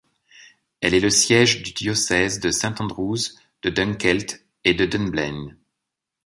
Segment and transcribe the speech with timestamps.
[0.79, 5.55] Elle est le siège du diocèse de Saint Andrews, de Dunkeld et de Dunblane.